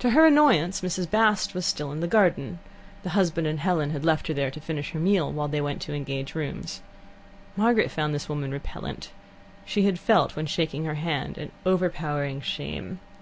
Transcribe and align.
To 0.00 0.10
her 0.10 0.26
annoyance, 0.26 0.82
Mrs. 0.82 1.10
Bast 1.10 1.54
was 1.54 1.64
still 1.64 1.90
in 1.90 2.00
the 2.00 2.06
garden; 2.06 2.58
the 3.02 3.08
husband 3.16 3.46
and 3.46 3.58
Helen 3.58 3.88
had 3.88 4.04
left 4.04 4.26
her 4.26 4.34
there 4.34 4.50
to 4.50 4.60
finish 4.60 4.90
her 4.90 4.98
meal 5.00 5.32
while 5.32 5.48
they 5.48 5.62
went 5.62 5.80
to 5.80 5.94
engage 5.94 6.34
rooms. 6.34 6.82
Margaret 7.56 7.90
found 7.90 8.14
this 8.14 8.28
woman 8.28 8.50
repellent. 8.50 9.12
She 9.64 9.84
had 9.86 9.98
felt, 9.98 10.36
when 10.36 10.44
shaking 10.44 10.84
her 10.84 10.96
hand, 10.96 11.38
an 11.38 11.52
overpowering 11.64 12.42
shame. 12.42 13.00